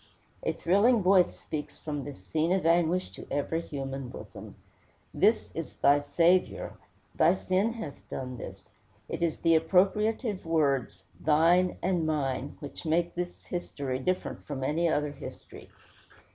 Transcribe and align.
A 0.41 0.51
thrilling 0.51 1.03
voice 1.03 1.39
speaks 1.39 1.77
from 1.77 2.03
this 2.05 2.25
scene 2.25 2.51
of 2.51 2.65
anguish 2.65 3.11
to 3.11 3.27
every 3.29 3.61
human 3.61 4.09
bosom: 4.09 4.55
This 5.13 5.51
is 5.53 5.75
thy 5.75 5.99
Saviour. 5.99 6.73
Thy 7.13 7.35
sin 7.35 7.73
hath 7.73 8.01
done 8.09 8.37
this. 8.37 8.69
It 9.07 9.21
is 9.21 9.37
the 9.37 9.55
appropriative 9.59 10.43
words, 10.43 11.03
thine 11.19 11.77
and 11.83 12.07
mine, 12.07 12.57
which 12.61 12.83
make 12.83 13.13
this 13.13 13.43
history 13.43 13.99
different 13.99 14.43
from 14.47 14.63
any 14.63 14.89
other 14.89 15.11
history. 15.11 15.69